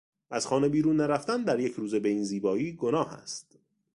[0.31, 3.57] از خانه بیرون نرفتن در یک روز به این زیبایی گناه است.